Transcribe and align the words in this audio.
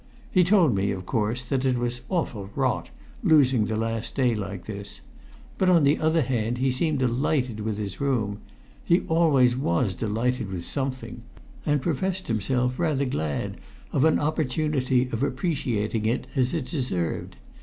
He 0.31 0.43
told 0.43 0.73
me, 0.73 0.89
of 0.89 1.05
course, 1.05 1.45
that 1.45 1.63
it 1.63 1.77
was 1.77 2.01
"awful 2.09 2.49
rot" 2.55 2.89
losing 3.21 3.65
the 3.65 3.77
last 3.77 4.15
day 4.15 4.33
like 4.33 4.65
this; 4.65 5.01
but, 5.59 5.69
on 5.69 5.83
the 5.83 5.99
other 5.99 6.23
hand, 6.23 6.57
he 6.57 6.71
seemed 6.71 6.97
delighted 6.97 7.59
with 7.59 7.77
his 7.77 8.01
room 8.01 8.39
he 8.83 9.01
always 9.01 9.55
was 9.55 9.93
delighted 9.93 10.49
with 10.49 10.65
something 10.65 11.21
and 11.67 11.83
professed 11.83 12.29
himself 12.29 12.79
rather 12.79 13.05
glad 13.05 13.57
of 13.91 14.03
an 14.03 14.17
opportunity 14.17 15.07
of 15.11 15.21
appreciating 15.21 16.07
it 16.07 16.25
as 16.35 16.51
it 16.55 16.65
deserved. 16.65 17.35